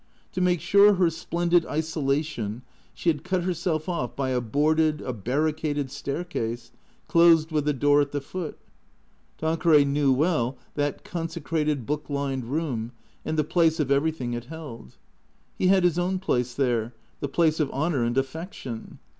[0.31, 4.99] To make sure her splendid isola tion, she had cut herself off by a boarded,
[5.01, 6.71] a barricaded staircase,
[7.07, 8.57] closed with a door at the foot.
[9.37, 12.93] Tanqueray knew well that con secrated, book lined room,
[13.23, 14.97] and the place of everything it held.
[15.55, 18.97] He had his own place there, the place of honour and affection.